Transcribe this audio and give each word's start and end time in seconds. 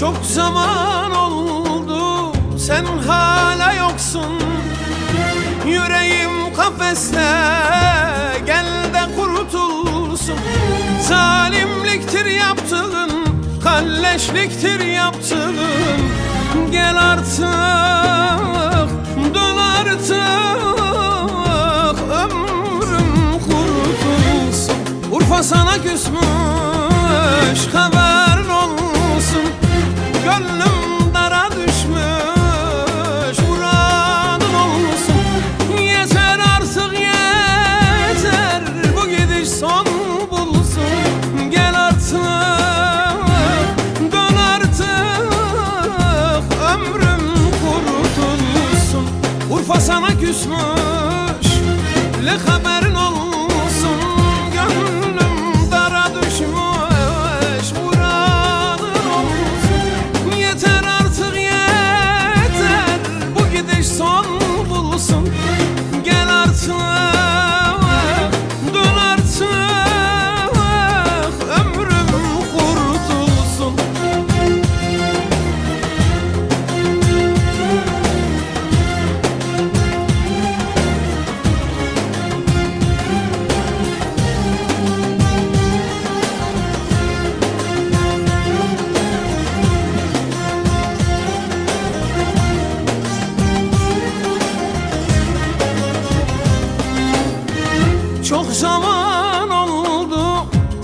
Çok 0.00 0.16
zaman 0.22 1.14
oldu 1.14 2.32
sen 2.58 2.84
hala 3.06 3.72
yoksun. 3.72 4.42
Yüreğim 5.66 6.54
kafeste 6.56 7.32
gel 8.46 8.66
de 8.94 9.16
kurtulsun. 9.16 10.38
Zalimliktir 11.00 12.26
yaptığın 12.26 13.10
kalleşliktir 13.64 14.80
yaptığın. 14.80 15.56
Gel 16.70 16.96
artık 17.12 17.44
dön 19.34 19.56
artık 19.56 20.10
ömrüm 22.10 23.32
kurtulsun. 23.32 24.76
Urfa 25.12 25.42
sana 25.42 25.82
küsmüş 25.82 26.69
Urfa 49.70 49.80
sana 49.80 50.08
küsmüş. 50.08 51.46
Le 52.24 52.30
haberin 52.30 52.94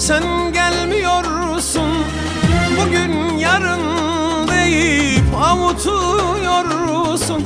sen 0.06 0.52
gelmiyorsun. 0.52 1.90
Bugün 2.80 3.36
yarın 3.36 3.80
deyip 4.48 5.24
avutuyorsun. 5.42 7.44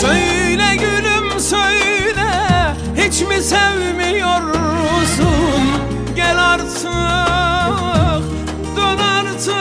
Söyle 0.00 0.76
gülüm 0.76 1.40
söyle 1.40 2.74
hiç 2.96 3.20
mi 3.20 3.42
sevmiyorsun? 3.42 4.54
Gel 6.16 6.38
artık 6.52 6.84
dön 8.76 8.98
artık 8.98 9.54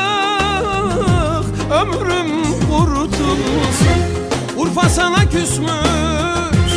ömrüm 1.72 2.44
kurtulsun. 2.70 4.00
Urfa 4.58 4.90
sana 4.90 5.30
küsmüş 5.30 6.74